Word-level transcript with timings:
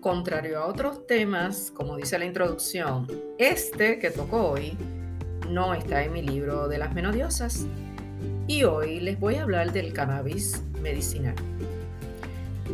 contrario 0.00 0.58
a 0.58 0.66
otros 0.66 1.06
temas, 1.06 1.70
como 1.74 1.96
dice 1.96 2.18
la 2.18 2.24
introducción, 2.24 3.06
este 3.38 3.98
que 3.98 4.10
tocó 4.10 4.50
hoy 4.50 4.76
no 5.48 5.74
está 5.74 6.02
en 6.02 6.12
mi 6.12 6.22
libro 6.22 6.68
de 6.68 6.78
las 6.78 6.94
menodiosas 6.94 7.66
y 8.46 8.64
hoy 8.64 9.00
les 9.00 9.20
voy 9.20 9.36
a 9.36 9.42
hablar 9.42 9.72
del 9.72 9.92
cannabis 9.92 10.62
medicinal. 10.80 11.34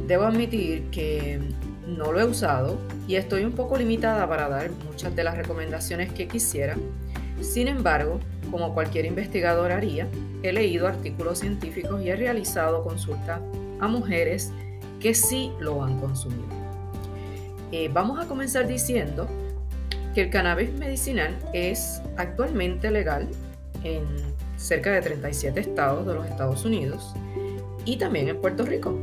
Debo 0.07 0.25
admitir 0.25 0.85
que 0.91 1.41
no 1.87 2.13
lo 2.13 2.21
he 2.21 2.25
usado 2.25 2.79
y 3.09 3.17
estoy 3.17 3.45
un 3.45 3.53
poco 3.53 3.77
limitada 3.77 4.29
para 4.29 4.49
dar 4.49 4.71
muchas 4.71 5.15
de 5.17 5.25
las 5.25 5.37
recomendaciones 5.37 6.13
que 6.13 6.29
quisiera. 6.29 6.77
Sin 7.41 7.67
embargo, 7.67 8.21
como 8.51 8.73
cualquier 8.73 9.05
investigador 9.05 9.73
haría, 9.73 10.07
he 10.43 10.53
leído 10.53 10.87
artículos 10.87 11.41
científicos 11.41 12.03
y 12.03 12.11
he 12.11 12.17
realizado 12.17 12.85
consultas 12.85 13.41
a 13.81 13.89
mujeres 13.89 14.53
que 15.01 15.13
sí 15.15 15.51
lo 15.59 15.83
han 15.83 15.99
consumido. 16.01 16.66
Eh, 17.73 17.91
vamos 17.93 18.19
a 18.21 18.29
comenzar 18.29 18.69
diciendo 18.69 19.29
que 20.15 20.23
el 20.23 20.31
cannabis 20.31 20.73
medicinal 20.73 21.37
es 21.53 22.01
actualmente 22.17 22.91
legal 22.91 23.29
en 23.83 24.05
cerca 24.57 24.93
de 24.93 25.03
37 25.03 25.61
estados 25.61 26.07
de 26.07 26.15
los 26.15 26.27
Estados 26.27 26.65
Unidos 26.65 27.15
y 27.85 27.97
también 27.97 28.29
en 28.29 28.41
Puerto 28.41 28.65
Rico. 28.65 28.97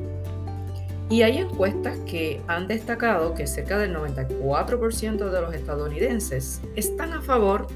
Y 1.10 1.22
hay 1.22 1.38
encuestas 1.38 1.98
que 2.08 2.42
han 2.48 2.68
destacado 2.68 3.34
que 3.36 3.46
cerca 3.46 3.78
del 3.78 3.96
94% 3.96 5.30
de 5.30 5.42
los 5.42 5.54
estadounidenses 5.54 6.62
están 6.76 7.12
a 7.14 7.22
favor 7.22 7.68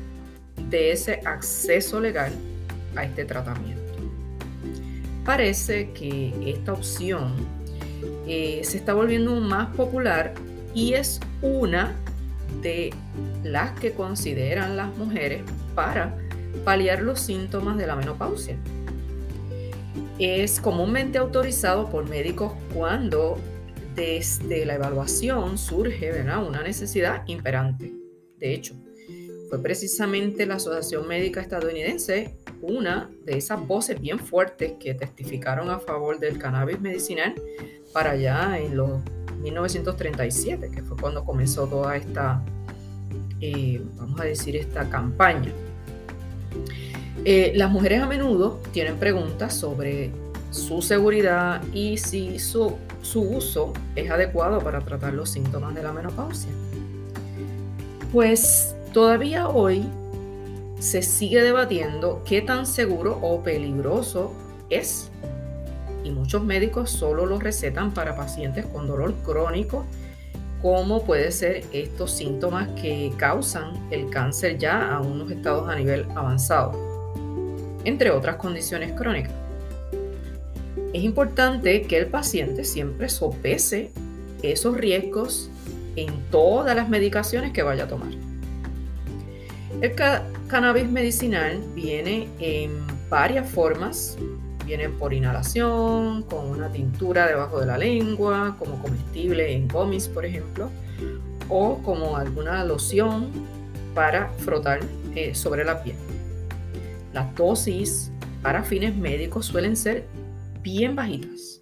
de 0.70 0.92
ese 0.92 1.22
acceso 1.26 2.00
legal 2.00 2.32
a 2.96 3.04
este 3.04 3.26
tratamiento. 3.26 3.84
Parece 5.26 5.92
que 5.92 6.34
esta 6.50 6.74
opción 6.74 7.34
eh, 8.28 8.62
se 8.64 8.78
está 8.78 8.94
volviendo 8.94 9.36
más 9.36 9.76
popular 9.76 10.34
y 10.78 10.94
es 10.94 11.20
una 11.42 11.96
de 12.62 12.94
las 13.44 13.72
que 13.80 13.94
consideran 13.94 14.78
las 14.78 14.96
mujeres 14.96 15.42
para 15.74 16.16
paliar 16.64 17.02
los 17.02 17.20
síntomas 17.20 17.78
de 17.78 17.88
la 17.88 17.96
menopausia. 17.96 18.58
Es 20.20 20.60
comúnmente 20.60 21.18
autorizado 21.18 21.90
por 21.90 22.08
médicos 22.08 22.54
cuando 22.76 23.40
desde 23.96 24.68
la 24.68 24.76
evaluación 24.76 25.58
surge 25.58 26.12
una 26.22 26.62
necesidad 26.62 27.24
imperante. 27.26 27.92
De 28.38 28.54
hecho, 28.54 28.76
fue 29.50 29.60
precisamente 29.64 30.46
la 30.46 30.56
Asociación 30.56 31.08
Médica 31.08 31.42
Estadounidense 31.42 32.38
una 32.62 33.10
de 33.26 33.38
esas 33.38 33.66
voces 33.66 34.00
bien 34.00 34.20
fuertes 34.20 34.74
que 34.80 34.94
testificaron 34.94 35.72
a 35.72 35.80
favor 35.80 36.20
del 36.20 36.38
cannabis 36.38 36.80
medicinal 36.80 37.34
para 37.94 38.12
allá 38.12 38.60
en 38.60 38.78
los 38.78 39.02
1937, 39.42 40.70
que 40.70 40.82
fue 40.82 40.98
cuando 40.98 41.24
comenzó 41.24 41.68
toda 41.68 41.96
esta, 41.96 42.42
eh, 43.42 43.82
vamos 43.98 44.20
a 44.20 44.24
decir, 44.24 44.56
esta 44.56 44.90
campaña. 44.90 45.52
Eh, 47.26 47.52
las 47.56 47.72
mujeres 47.72 48.02
a 48.02 48.08
menudo 48.08 48.60
tienen 48.72 48.98
preguntas 48.98 49.54
sobre 49.54 50.12
su 50.52 50.82
seguridad 50.82 51.62
y 51.74 51.98
si 51.98 52.40
su, 52.40 52.76
su 53.02 53.22
uso 53.22 53.74
es 53.96 54.10
adecuado 54.10 54.60
para 54.60 54.80
tratar 54.82 55.14
los 55.14 55.30
síntomas 55.30 55.76
de 55.76 55.84
la 55.84 55.92
menopausia. 55.92 56.52
Pues 58.12 58.76
todavía 58.94 59.50
hoy 59.50 59.86
se 60.80 61.02
sigue 61.02 61.42
debatiendo 61.42 62.24
qué 62.26 62.42
tan 62.42 62.66
seguro 62.66 63.20
o 63.22 63.42
peligroso 63.42 64.32
es 64.70 65.10
y 66.08 66.12
muchos 66.12 66.44
médicos 66.44 66.90
solo 66.90 67.26
lo 67.26 67.40
recetan 67.40 67.94
para 67.94 68.16
pacientes 68.16 68.66
con 68.66 68.88
dolor 68.88 69.14
crónico, 69.26 69.86
como 70.62 71.04
puede 71.04 71.32
ser 71.32 71.66
estos 71.72 72.12
síntomas 72.12 72.70
que 72.82 73.12
causan 73.18 73.74
el 73.92 74.10
cáncer 74.10 74.58
ya 74.58 74.96
a 74.96 75.02
unos 75.02 75.30
estados 75.30 75.70
a 75.70 75.76
nivel 75.76 76.06
avanzado, 76.16 76.72
entre 77.84 78.12
otras 78.12 78.38
condiciones 78.38 78.94
crónicas. 78.94 79.34
Es 80.94 81.04
importante 81.04 81.84
que 81.84 81.98
el 81.98 82.08
paciente 82.08 82.64
siempre 82.64 83.10
sopese 83.10 83.92
esos 84.42 84.78
riesgos 84.78 85.52
en 85.96 86.14
todas 86.32 86.76
las 86.76 86.90
medicaciones 86.90 87.52
que 87.52 87.64
vaya 87.64 87.84
a 87.84 87.88
tomar. 87.88 88.12
El 89.82 89.94
cannabis 90.48 90.90
medicinal 90.90 91.62
viene 91.76 92.28
en 92.40 92.72
varias 93.10 93.48
formas 93.50 94.18
Vienen 94.68 94.98
por 94.98 95.14
inhalación, 95.14 96.24
con 96.24 96.50
una 96.50 96.70
tintura 96.70 97.26
debajo 97.26 97.62
de 97.62 97.68
la 97.68 97.78
lengua, 97.78 98.58
como 98.60 98.82
comestible 98.82 99.54
en 99.54 99.66
gomis, 99.70 100.10
por 100.10 100.26
ejemplo, 100.26 100.70
o 101.48 101.82
como 101.82 102.18
alguna 102.18 102.66
loción 102.66 103.32
para 103.96 104.28
frotar 104.40 104.82
eh, 105.16 105.34
sobre 105.34 105.64
la 105.64 105.82
piel. 105.82 105.96
Las 107.14 107.34
dosis 107.34 108.12
para 108.42 108.62
fines 108.62 108.94
médicos 108.94 109.46
suelen 109.46 109.78
ser 109.78 110.06
bien 110.62 110.98
bajitas. 110.98 111.62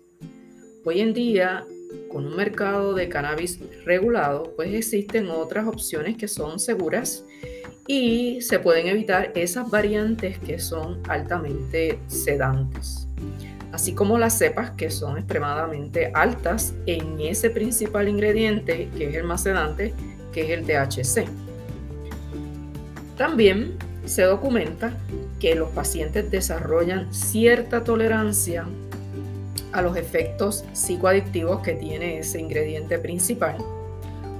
Hoy 0.84 1.02
en 1.02 1.14
día, 1.14 1.64
con 2.12 2.26
un 2.26 2.36
mercado 2.36 2.96
de 2.96 3.08
cannabis 3.08 3.60
regulado, 3.86 4.52
pues 4.56 4.74
existen 4.74 5.30
otras 5.30 5.68
opciones 5.68 6.18
que 6.18 6.28
son 6.28 6.60
seguras 6.60 7.24
y 7.88 8.42
se 8.42 8.60
pueden 8.60 8.88
evitar 8.88 9.32
esas 9.36 9.70
variantes 9.70 10.40
que 10.40 10.60
son 10.60 11.00
altamente 11.08 12.00
sedantes, 12.08 13.08
así 13.72 13.94
como 13.94 14.18
las 14.18 14.38
cepas 14.38 14.72
que 14.72 14.90
son 14.90 15.18
extremadamente 15.18 16.12
altas 16.14 16.74
en 16.88 17.20
ese 17.20 17.50
principal 17.50 18.10
ingrediente 18.10 18.90
que 18.98 19.10
es 19.10 19.16
el 19.16 19.24
más 19.24 19.44
sedante, 19.44 19.94
que 20.34 20.42
es 20.42 20.50
el 20.50 20.66
THC. 20.66 21.28
También 23.18 23.78
se 24.06 24.24
documenta 24.24 24.98
que 25.40 25.56
los 25.56 25.70
pacientes 25.70 26.30
desarrollan 26.30 27.14
cierta 27.14 27.84
tolerancia 27.84 28.66
a 29.72 29.82
los 29.82 29.96
efectos 29.98 30.64
psicoadictivos 30.74 31.62
que 31.62 31.74
tiene 31.74 32.20
ese 32.20 32.40
ingrediente 32.40 32.98
principal 32.98 33.58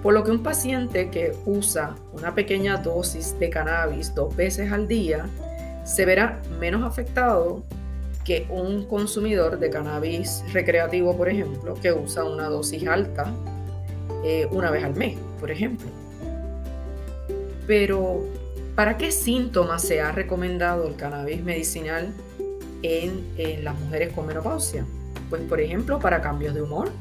por 0.06 0.14
lo 0.14 0.24
que 0.24 0.30
un 0.30 0.44
paciente 0.44 1.10
que 1.10 1.36
usa 1.48 1.96
una 2.14 2.36
pequeña 2.36 2.78
dosis 2.78 3.40
de 3.40 3.50
cannabis 3.50 4.14
dos 4.14 4.36
veces 4.36 4.72
al 4.72 4.88
día 4.88 5.26
se 5.84 6.06
verá 6.06 6.44
menos 6.60 6.84
afectado 6.84 7.64
que 8.24 8.46
un 8.52 8.86
consumidor 8.86 9.58
de 9.58 9.72
cannabis 9.72 10.44
recreativo, 10.54 11.18
por 11.18 11.28
ejemplo, 11.28 11.74
que 11.74 11.92
usa 11.92 12.24
una 12.24 12.50
dosis 12.50 12.88
alta 12.88 13.34
eh, 14.24 14.48
una 14.52 14.70
vez 14.70 14.84
al 14.84 14.94
mes, 14.94 15.18
por 15.40 15.50
ejemplo. 15.50 15.88
Pero, 17.66 18.26
¿para 18.76 18.98
qué 18.98 19.12
síntomas 19.12 19.82
se 19.82 20.02
ha 20.02 20.12
recomendado 20.12 20.88
el 20.88 20.96
cannabis 20.98 21.44
medicinal 21.44 22.14
en, 22.84 23.26
en 23.40 23.64
las 23.64 23.74
mujeres 23.80 24.14
con 24.14 24.28
menopausia? 24.28 24.86
Pues, 25.32 25.42
por 25.42 25.60
ejemplo, 25.60 25.98
para 25.98 26.22
cambios 26.22 26.54
de 26.54 26.62
humor. 26.62 26.92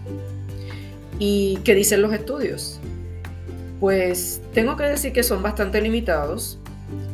¿Y 1.19 1.59
qué 1.65 1.75
dicen 1.75 2.01
los 2.01 2.13
estudios? 2.15 2.81
Pues 3.81 4.41
tengo 4.53 4.77
que 4.77 4.85
decir 4.85 5.13
que 5.13 5.23
son 5.23 5.43
bastante 5.43 5.81
limitados. 5.81 6.59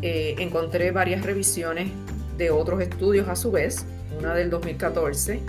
Eh, 0.02 0.36
encontré 0.38 0.90
varias 0.90 1.24
revisiones 1.24 1.90
de 2.36 2.50
otros 2.50 2.80
estudios 2.80 3.28
a 3.28 3.36
su 3.36 3.50
vez, 3.50 3.84
una 4.18 4.34
del 4.34 4.50
2014, 4.50 5.40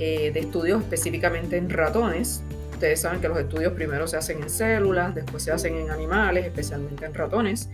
eh, 0.00 0.30
de 0.32 0.40
estudios 0.40 0.82
específicamente 0.82 1.56
en 1.56 1.70
ratones. 1.70 2.42
Ustedes 2.72 3.00
saben 3.00 3.20
que 3.20 3.28
los 3.28 3.38
estudios 3.38 3.72
primero 3.72 4.06
se 4.06 4.16
hacen 4.16 4.42
en 4.42 4.50
células, 4.50 5.14
después 5.14 5.42
se 5.42 5.52
hacen 5.52 5.76
en 5.76 5.90
animales, 5.90 6.44
especialmente 6.44 7.06
en 7.06 7.14
ratones, 7.14 7.68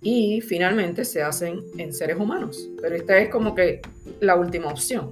y 0.00 0.40
finalmente 0.40 1.04
se 1.04 1.22
hacen 1.22 1.60
en 1.78 1.92
seres 1.92 2.16
humanos. 2.18 2.68
Pero 2.80 2.94
esta 2.94 3.18
es 3.18 3.30
como 3.30 3.54
que 3.54 3.80
la 4.20 4.36
última 4.36 4.68
opción. 4.68 5.10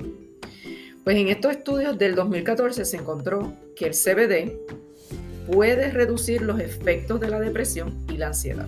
Pues 1.05 1.17
en 1.17 1.29
estos 1.29 1.53
estudios 1.53 1.97
del 1.97 2.15
2014 2.15 2.85
se 2.85 2.97
encontró 2.97 3.55
que 3.75 3.87
el 3.87 3.93
CBD 3.95 4.59
puede 5.51 5.91
reducir 5.91 6.43
los 6.43 6.61
efectos 6.61 7.21
de 7.21 7.29
la 7.29 7.41
depresión 7.41 7.95
y 8.09 8.17
la 8.17 8.29
ansiedad. 8.29 8.67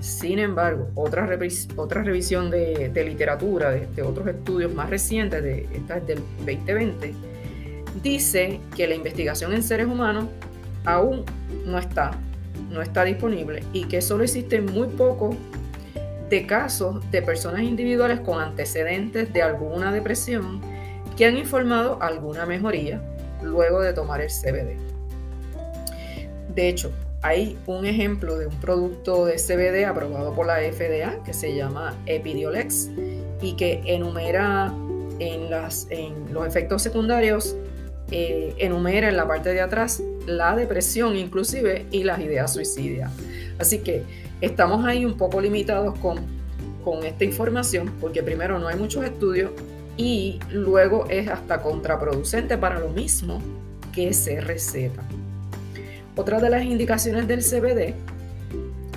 Sin 0.00 0.38
embargo, 0.38 0.88
otra, 0.94 1.28
otra 1.76 2.02
revisión 2.02 2.50
de, 2.50 2.90
literatura, 3.06 3.70
de, 3.70 4.02
otros 4.02 4.26
estudios 4.26 4.74
más 4.74 4.90
recientes, 4.90 5.42
de, 5.42 5.68
esta 5.72 5.98
es 5.98 6.06
del 6.06 6.18
2020, 6.38 7.14
dice 8.02 8.60
que 8.74 8.88
la 8.88 8.94
investigación 8.94 9.52
en 9.52 9.62
seres 9.62 9.86
humanos 9.86 10.26
aún 10.84 11.24
no 11.66 11.78
está, 11.78 12.12
no 12.70 12.82
está 12.82 13.04
disponible 13.04 13.62
y 13.72 13.84
que 13.84 14.00
solo 14.00 14.24
existen 14.24 14.66
muy 14.66 14.88
pocos 14.88 15.36
de 16.28 16.46
casos 16.46 17.08
de 17.10 17.22
personas 17.22 17.62
individuales 17.62 18.20
con 18.20 18.40
antecedentes 18.40 19.32
de 19.32 19.42
alguna 19.42 19.92
depresión 19.92 20.60
que 21.16 21.26
han 21.26 21.36
informado 21.36 22.02
alguna 22.02 22.46
mejoría 22.46 23.00
luego 23.42 23.80
de 23.80 23.92
tomar 23.92 24.20
el 24.20 24.30
CBD. 24.30 24.91
De 26.54 26.68
hecho, 26.68 26.90
hay 27.22 27.56
un 27.66 27.86
ejemplo 27.86 28.36
de 28.36 28.46
un 28.46 28.60
producto 28.60 29.24
de 29.24 29.36
CBD 29.36 29.86
aprobado 29.86 30.34
por 30.34 30.46
la 30.46 30.56
FDA 30.56 31.22
que 31.24 31.32
se 31.32 31.54
llama 31.54 31.96
Epidiolex 32.06 32.90
y 33.40 33.54
que 33.54 33.80
enumera 33.86 34.74
en, 35.18 35.50
los 35.50 36.46
efectos 36.46 36.82
secundarios, 36.82 37.56
eh, 38.10 38.54
enumera 38.58 39.08
en 39.08 39.16
la 39.16 39.26
parte 39.26 39.50
de 39.50 39.60
atrás 39.60 40.02
la 40.26 40.56
depresión 40.56 41.16
inclusive 41.16 41.86
y 41.90 42.02
las 42.02 42.18
ideas 42.18 42.52
suicidas. 42.52 43.12
Así 43.58 43.78
que 43.78 44.02
estamos 44.40 44.84
ahí 44.84 45.04
un 45.04 45.16
poco 45.16 45.40
limitados 45.40 45.96
con, 46.00 46.18
con 46.84 47.04
esta 47.04 47.24
información 47.24 47.92
porque 48.00 48.22
primero 48.22 48.58
no 48.58 48.66
hay 48.66 48.76
muchos 48.76 49.04
estudios 49.04 49.52
y 49.96 50.40
luego 50.50 51.06
es 51.08 51.28
hasta 51.28 51.62
contraproducente 51.62 52.58
para 52.58 52.80
lo 52.80 52.88
mismo 52.88 53.40
que 53.92 54.12
se 54.12 54.40
receta. 54.40 55.02
Otra 56.14 56.40
de 56.40 56.50
las 56.50 56.64
indicaciones 56.64 57.26
del 57.26 57.40
CBD 57.40 57.94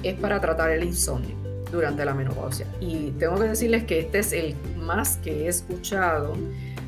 es 0.04 0.16
para 0.16 0.42
tratar 0.42 0.72
el 0.72 0.84
insomnio 0.84 1.36
durante 1.72 2.04
la 2.04 2.14
menopausia. 2.14 2.68
Y 2.82 3.12
tengo 3.12 3.36
que 3.36 3.46
decirles 3.46 3.86
que 3.86 4.00
este 4.00 4.20
es 4.20 4.34
el 4.34 4.56
más 4.78 5.18
que 5.18 5.46
he 5.46 5.48
escuchado 5.48 6.34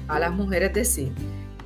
a 0.08 0.20
las 0.20 0.32
mujeres 0.32 0.74
decir 0.74 1.12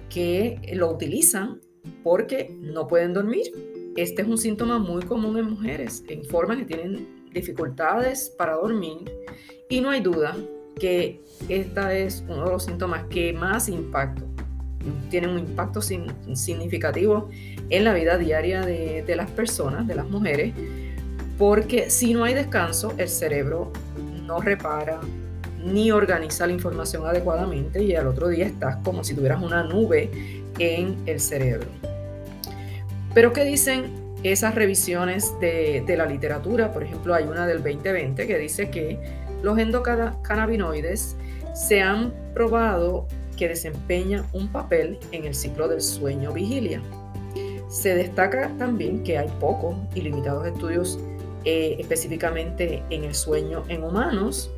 que 0.09 0.59
lo 0.73 0.91
utilizan 0.91 1.59
porque 2.03 2.55
no 2.59 2.87
pueden 2.87 3.13
dormir. 3.13 3.51
Este 3.95 4.21
es 4.21 4.27
un 4.27 4.37
síntoma 4.37 4.79
muy 4.79 5.03
común 5.03 5.37
en 5.37 5.49
mujeres 5.49 6.01
que 6.07 6.13
informan 6.13 6.59
que 6.59 6.65
tienen 6.65 7.29
dificultades 7.33 8.29
para 8.37 8.53
dormir 8.53 9.11
y 9.69 9.81
no 9.81 9.89
hay 9.89 10.01
duda 10.01 10.35
que 10.79 11.21
este 11.49 12.03
es 12.03 12.23
uno 12.27 12.45
de 12.45 12.51
los 12.51 12.65
síntomas 12.65 13.05
que 13.05 13.33
más 13.33 13.69
impacto, 13.69 14.25
tienen 15.09 15.31
un 15.31 15.39
impacto 15.39 15.81
significativo 15.81 17.29
en 17.69 17.83
la 17.83 17.93
vida 17.93 18.17
diaria 18.17 18.61
de, 18.61 19.03
de 19.03 19.15
las 19.15 19.29
personas, 19.29 19.87
de 19.87 19.95
las 19.95 20.09
mujeres, 20.09 20.53
porque 21.37 21.89
si 21.89 22.13
no 22.13 22.23
hay 22.23 22.33
descanso, 22.33 22.93
el 22.97 23.09
cerebro 23.09 23.71
no 24.25 24.39
repara 24.39 24.99
ni 25.63 25.91
organiza 25.91 26.47
la 26.47 26.53
información 26.53 27.05
adecuadamente 27.05 27.83
y 27.83 27.95
al 27.95 28.07
otro 28.07 28.27
día 28.27 28.45
estás 28.45 28.77
como 28.83 29.03
si 29.03 29.13
tuvieras 29.13 29.41
una 29.41 29.63
nube 29.63 30.09
en 30.59 30.97
el 31.05 31.19
cerebro. 31.19 31.67
Pero 33.13 33.33
¿qué 33.33 33.43
dicen 33.43 33.91
esas 34.23 34.55
revisiones 34.55 35.33
de, 35.39 35.83
la 35.97 36.05
literatura? 36.05 36.71
Por 36.71 36.83
ejemplo, 36.83 37.13
hay 37.13 37.25
una 37.25 37.45
del 37.45 37.57
2020 37.57 38.25
que 38.25 38.37
dice 38.37 38.69
que 38.69 38.99
los 39.43 39.57
endocannabinoides 39.57 41.17
se 41.53 41.81
han 41.81 42.13
probado 42.33 43.07
que 43.41 43.47
desempeñan 43.47 44.23
un 44.33 44.49
papel 44.49 44.99
en 45.11 45.25
el 45.25 45.33
ciclo 45.33 45.67
del 45.67 45.81
sueño 45.81 46.31
vigilia. 46.31 46.79
Se 47.69 47.95
destaca 47.95 48.55
también 48.59 49.01
que 49.01 49.17
hay 49.17 49.27
pocos 49.39 49.75
y 49.95 50.01
limitados 50.01 50.45
estudios 50.45 50.99
eh, 51.43 51.75
específicamente 51.79 52.83
en 52.91 53.03
el 53.03 53.15
sueño 53.15 53.63
en 53.67 53.83
humanos, 53.83 54.51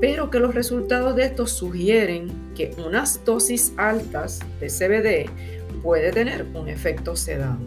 pero 0.00 0.32
que 0.32 0.40
los 0.40 0.52
resultados 0.52 1.14
de 1.14 1.26
estos 1.26 1.52
sugieren 1.52 2.26
que 2.56 2.74
unas 2.84 3.24
dosis 3.24 3.72
altas 3.76 4.40
de 4.58 4.66
CBD 4.66 5.30
puede 5.80 6.10
tener 6.10 6.44
un 6.54 6.66
efecto 6.66 7.14
sedante. 7.14 7.64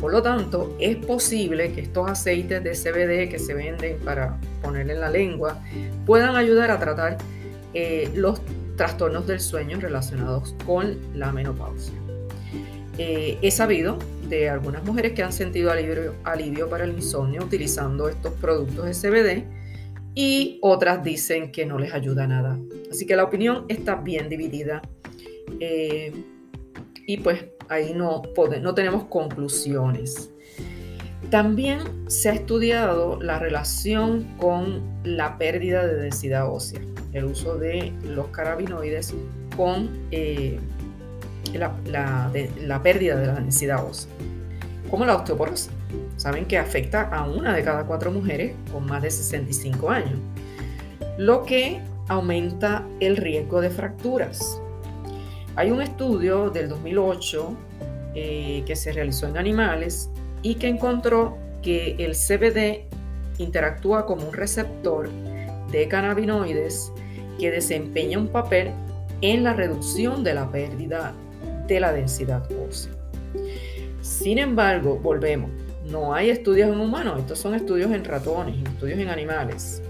Por 0.00 0.12
lo 0.12 0.22
tanto, 0.22 0.74
es 0.80 0.96
posible 0.96 1.74
que 1.74 1.82
estos 1.82 2.08
aceites 2.08 2.64
de 2.64 2.70
CBD 2.70 3.30
que 3.30 3.38
se 3.38 3.52
venden 3.52 3.98
para 3.98 4.38
poner 4.62 4.90
en 4.90 4.98
la 4.98 5.10
lengua 5.10 5.62
puedan 6.06 6.36
ayudar 6.36 6.70
a 6.70 6.80
tratar 6.80 7.18
eh, 7.74 8.10
los 8.14 8.40
trastornos 8.80 9.26
del 9.26 9.40
sueño 9.40 9.78
relacionados 9.78 10.56
con 10.64 10.96
la 11.12 11.32
menopausia. 11.32 11.92
Eh, 12.96 13.36
he 13.42 13.50
sabido 13.50 13.98
de 14.26 14.48
algunas 14.48 14.82
mujeres 14.84 15.12
que 15.12 15.22
han 15.22 15.34
sentido 15.34 15.70
alivio, 15.70 16.70
para 16.70 16.84
el 16.84 16.92
insomnio 16.92 17.44
utilizando 17.44 18.08
estos 18.08 18.32
productos 18.40 18.86
de 18.86 18.94
CBD 18.94 19.44
y 20.14 20.58
otras 20.62 21.04
dicen 21.04 21.52
que 21.52 21.66
no 21.66 21.78
les 21.78 21.92
ayuda 21.92 22.26
nada. 22.26 22.58
Así 22.90 23.04
que 23.04 23.16
la 23.16 23.24
opinión 23.24 23.66
está 23.68 23.96
bien 23.96 24.30
dividida 24.30 24.80
eh, 25.60 26.14
y 27.06 27.18
pues 27.18 27.44
ahí 27.68 27.92
no 27.92 28.22
tenemos 28.74 29.04
conclusiones. 29.08 30.30
También 31.28 31.80
se 32.08 32.30
ha 32.30 32.32
estudiado 32.32 33.20
la 33.20 33.38
relación 33.38 34.24
con 34.38 34.80
la 35.04 35.36
pérdida 35.36 35.86
de 35.86 35.96
densidad 35.96 36.50
ósea, 36.50 36.80
el 37.12 37.24
uso 37.24 37.56
de 37.56 37.92
los 38.04 38.28
carabinoides 38.28 39.14
con 39.56 39.90
eh, 40.10 40.58
la, 41.54 42.30
pérdida 42.82 43.16
de 43.16 43.26
la 43.26 43.34
densidad 43.34 43.84
ósea, 43.84 44.10
como 44.90 45.04
la 45.04 45.16
osteoporosis. 45.16 45.70
Saben 46.16 46.44
que 46.46 46.58
afecta 46.58 47.02
a 47.02 47.26
una 47.26 47.54
de 47.54 47.64
cada 47.64 47.84
cuatro 47.84 48.12
mujeres 48.12 48.54
con 48.72 48.86
más 48.86 49.02
de 49.02 49.10
65 49.10 49.90
años, 49.90 50.18
lo 51.18 51.44
que 51.44 51.80
aumenta 52.08 52.86
el 53.00 53.16
riesgo 53.16 53.60
de 53.60 53.70
fracturas. 53.70 54.60
Hay 55.56 55.70
un 55.70 55.82
estudio 55.82 56.50
del 56.50 56.68
2008 56.68 57.56
eh, 58.14 58.62
que 58.66 58.76
se 58.76 58.92
realizó 58.92 59.26
en 59.26 59.36
animales 59.36 60.10
y 60.42 60.54
que 60.54 60.68
encontró 60.68 61.36
que 61.62 61.96
el 61.98 62.12
CBD 62.12 62.88
interactúa 63.38 64.06
como 64.06 64.28
un 64.28 64.34
receptor 64.34 65.08
de 65.70 65.88
cannabinoides 65.88 66.92
que 67.40 67.50
desempeña 67.50 68.18
un 68.18 68.28
papel 68.28 68.70
en 69.22 69.42
la 69.42 69.54
reducción 69.54 70.22
de 70.22 70.34
la 70.34 70.50
pérdida 70.50 71.14
de 71.66 71.80
la 71.80 71.92
densidad 71.92 72.46
ósea. 72.68 72.92
Sin 74.02 74.38
embargo, 74.38 74.98
volvemos, 75.02 75.50
no 75.86 76.12
hay 76.12 76.28
estudios 76.28 76.70
en 76.70 76.78
humanos, 76.78 77.18
estos 77.18 77.38
son 77.38 77.54
estudios 77.54 77.90
en 77.92 78.04
ratones, 78.04 78.56
estudios 78.62 78.98
en 78.98 79.08
animales. 79.08 79.82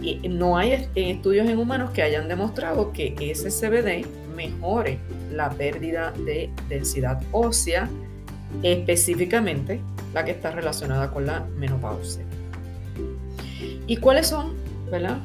Y 0.00 0.26
no 0.30 0.56
hay 0.56 0.88
estudios 0.94 1.46
en 1.46 1.58
humanos 1.58 1.90
que 1.90 2.02
hayan 2.02 2.26
demostrado 2.28 2.92
que 2.92 3.14
ese 3.20 3.50
CBD 3.50 4.06
mejore 4.34 4.98
la 5.30 5.50
pérdida 5.50 6.12
de 6.24 6.48
densidad 6.70 7.20
ósea, 7.32 7.90
específicamente 8.62 9.80
la 10.14 10.24
que 10.24 10.30
está 10.30 10.50
relacionada 10.50 11.10
con 11.10 11.26
la 11.26 11.44
menopausia. 11.58 12.24
¿Y 13.86 13.96
cuáles 13.98 14.28
son 14.28 14.54
¿verdad? 14.90 15.18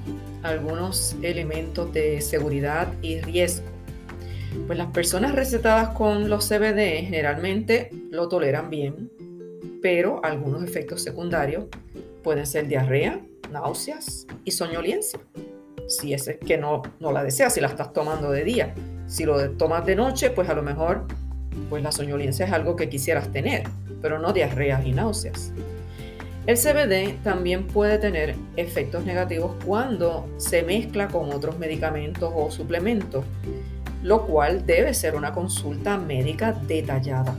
Algunos 0.45 1.15
elementos 1.21 1.92
de 1.92 2.21
seguridad 2.21 2.94
y 3.01 3.19
riesgo 3.19 3.75
pues 4.68 4.77
las 4.77 4.88
personas 4.88 5.36
recetadas 5.36 5.89
con 5.89 6.30
los 6.30 6.47
CBD 6.47 7.06
generalmente 7.06 7.89
lo 8.09 8.27
toleran 8.27 8.69
bien, 8.69 9.12
pero 9.81 10.24
algunos 10.24 10.63
efectos 10.63 11.03
secundarios 11.03 11.65
pueden 12.24 12.47
ser 12.47 12.68
diarrea, 12.68 13.21
náuseas 13.51 14.25
y 14.44 14.51
soñolencia. 14.51 15.19
Si 15.88 16.13
es 16.13 16.38
que 16.45 16.57
no, 16.57 16.81
no 17.00 17.12
la 17.12 17.24
deseas, 17.24 17.53
si 17.53 17.62
la 17.62 17.68
estás 17.68 17.94
tomando 17.94 18.31
de 18.31 18.44
día. 18.44 18.74
Si 19.06 19.24
lo 19.24 19.51
tomas 19.51 19.85
de 19.85 19.95
noche, 19.95 20.31
pues 20.31 20.49
a 20.49 20.56
lo 20.56 20.64
mejor 20.64 21.06
pues 21.69 21.83
la 21.83 21.92
soñolencia 21.92 22.45
es 22.47 22.52
algo 22.52 22.75
que 22.75 22.90
quisieras 22.90 23.31
tener, 23.31 23.64
pero 24.02 24.18
no 24.18 24.33
diarreas 24.33 24.83
y 24.85 24.94
náuseas. 24.94 25.54
El 26.47 26.57
CBD 26.57 27.21
también 27.23 27.66
puede 27.66 27.97
tener 27.97 28.35
efectos 28.56 29.04
negativos 29.04 29.56
cuando 29.66 30.28
se 30.37 30.61
mezcla 30.61 31.07
con 31.07 31.33
otros 31.33 31.57
medicamentos 31.57 32.31
o 32.35 32.52
suplementos 32.52 33.25
lo 34.06 34.28
cual 34.28 34.68
debe 34.68 34.94
ser 34.94 35.16
una 35.16 35.33
consulta 35.33 35.97
médica 35.97 36.54
detallada 36.54 37.35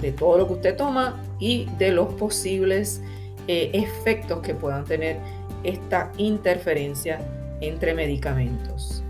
de 0.00 0.12
todo 0.12 0.38
lo 0.38 0.46
que 0.46 0.52
usted 0.54 0.76
toma 0.76 1.20
y 1.40 1.66
de 1.78 1.90
los 1.90 2.14
posibles 2.14 3.02
eh, 3.48 3.70
efectos 3.72 4.38
que 4.38 4.54
puedan 4.54 4.84
tener 4.84 5.16
esta 5.64 6.12
interferencia 6.16 7.18
entre 7.60 7.92
medicamentos. 7.92 9.02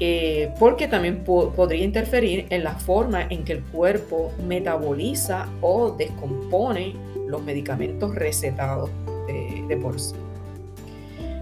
Eh, 0.00 0.52
porque 0.60 0.86
también 0.86 1.24
podría 1.24 1.82
interferir 1.82 2.46
en 2.50 2.62
la 2.62 2.74
forma 2.74 3.22
en 3.22 3.42
que 3.42 3.54
el 3.54 3.64
cuerpo 3.64 4.30
metaboliza 4.46 5.48
o 5.62 5.92
descompone 5.92 6.94
los 7.28 7.42
medicamentos 7.42 8.14
recetados 8.14 8.90
de, 9.26 9.76
por 9.76 10.00
sí. 10.00 10.14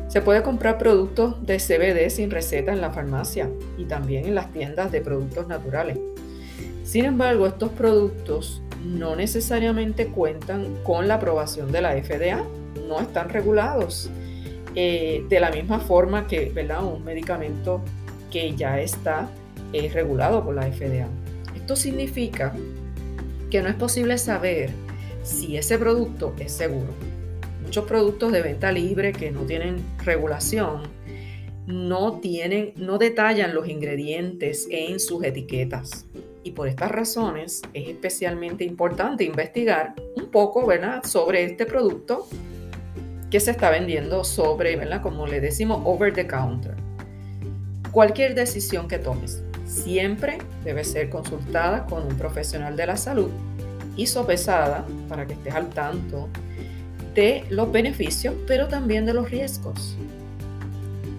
Se 0.08 0.20
puede 0.20 0.42
comprar 0.42 0.78
productos 0.78 1.44
de 1.46 1.58
CBD 1.58 2.10
sin 2.10 2.30
receta 2.30 2.72
en 2.72 2.80
la 2.80 2.90
farmacia 2.90 3.50
y 3.76 3.84
también 3.84 4.26
en 4.26 4.34
las 4.34 4.52
tiendas 4.52 4.90
de 4.92 5.00
productos 5.00 5.46
naturales. 5.46 5.98
Sin 6.84 7.04
embargo, 7.04 7.46
estos 7.46 7.70
productos 7.70 8.62
no 8.84 9.16
necesariamente 9.16 10.06
cuentan 10.08 10.76
con 10.84 11.08
la 11.08 11.14
aprobación 11.14 11.72
de 11.72 11.80
la 11.80 11.92
FDA, 11.92 12.44
no 12.88 13.00
están 13.00 13.28
regulados 13.28 14.10
eh, 14.74 15.24
de 15.28 15.40
la 15.40 15.50
misma 15.50 15.80
forma 15.80 16.26
que 16.26 16.52
un 16.82 17.04
medicamento 17.04 17.80
que 18.30 18.54
ya 18.54 18.80
está 18.80 19.28
eh, 19.72 19.90
regulado 19.92 20.44
por 20.44 20.54
la 20.54 20.70
FDA. 20.70 21.08
Esto 21.54 21.76
significa 21.76 22.52
que 23.50 23.62
no 23.62 23.68
es 23.68 23.74
posible 23.74 24.18
saber 24.18 24.70
si 25.26 25.56
ese 25.56 25.78
producto 25.78 26.34
es 26.38 26.52
seguro 26.52 26.94
muchos 27.66 27.84
productos 27.84 28.30
de 28.30 28.42
venta 28.42 28.70
libre 28.70 29.12
que 29.12 29.32
no 29.32 29.42
tienen 29.42 29.84
regulación 30.04 30.82
no 31.66 32.20
tienen, 32.20 32.72
no 32.76 32.96
detallan 32.96 33.52
los 33.52 33.68
ingredientes 33.68 34.68
en 34.70 35.00
sus 35.00 35.24
etiquetas. 35.24 36.06
Y 36.44 36.52
por 36.52 36.68
estas 36.68 36.92
razones 36.92 37.62
es 37.74 37.88
especialmente 37.88 38.62
importante 38.62 39.24
investigar 39.24 39.94
un 40.14 40.30
poco, 40.30 40.64
¿verdad?, 40.64 41.02
sobre 41.04 41.44
este 41.44 41.66
producto 41.66 42.28
que 43.32 43.40
se 43.40 43.50
está 43.50 43.70
vendiendo 43.70 44.22
sobre, 44.22 44.76
¿verdad?, 44.76 45.02
como 45.02 45.26
le 45.26 45.40
decimos, 45.40 45.82
over 45.84 46.12
the 46.14 46.28
counter. 46.28 46.76
Cualquier 47.90 48.36
decisión 48.36 48.86
que 48.86 48.98
tomes 48.98 49.42
siempre 49.64 50.38
debe 50.62 50.84
ser 50.84 51.10
consultada 51.10 51.84
con 51.86 52.06
un 52.06 52.16
profesional 52.16 52.76
de 52.76 52.86
la 52.86 52.96
salud 52.96 53.30
y 53.96 54.06
sopesada 54.06 54.84
para 55.08 55.26
que 55.26 55.32
estés 55.34 55.54
al 55.54 55.70
tanto 55.70 56.28
de 57.14 57.44
los 57.48 57.72
beneficios, 57.72 58.34
pero 58.46 58.68
también 58.68 59.06
de 59.06 59.14
los 59.14 59.30
riesgos. 59.30 59.96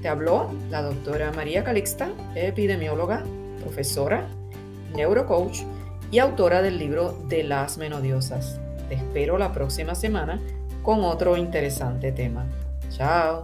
Te 0.02 0.08
habló 0.08 0.52
la 0.70 0.84
doctora 0.84 1.32
María 1.32 1.64
Calixta, 1.64 2.10
epidemióloga, 2.36 3.24
profesora, 3.62 4.28
neurocoach 4.96 5.62
y 6.12 6.20
autora 6.20 6.62
del 6.62 6.78
libro 6.78 7.18
De 7.28 7.44
las 7.44 7.78
Menodiosas. 7.78 8.60
Te 8.90 8.96
espero 8.96 9.38
la 9.38 9.52
próxima 9.52 9.96
semana 9.96 10.40
con 10.84 11.04
otro 11.04 11.36
interesante 11.36 12.12
tema. 12.12 12.46
Chao. 12.90 13.44